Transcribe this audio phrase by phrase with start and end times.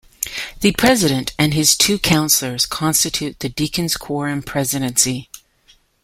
[0.61, 5.29] The president and his two counselors constitute the deacons quorum presidency.